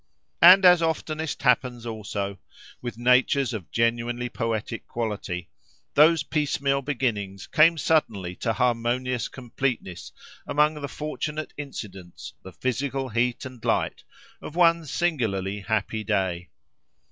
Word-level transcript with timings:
And 0.41 0.65
as 0.65 0.81
oftenest 0.81 1.43
happens 1.43 1.85
also, 1.85 2.39
with 2.81 2.97
natures 2.97 3.53
of 3.53 3.69
genuinely 3.71 4.29
poetic 4.29 4.87
quality, 4.87 5.47
those 5.93 6.23
piecemeal 6.23 6.81
beginnings 6.81 7.45
came 7.45 7.77
suddenly 7.77 8.35
to 8.37 8.53
harmonious 8.53 9.27
completeness 9.27 10.11
among 10.47 10.73
the 10.81 10.87
fortunate 10.87 11.53
incidents, 11.55 12.33
the 12.41 12.51
physical 12.51 13.09
heat 13.09 13.45
and 13.45 13.63
light, 13.63 14.01
of 14.41 14.55
one 14.55 14.87
singularly 14.87 15.59
happy 15.59 16.03
day. 16.03 16.49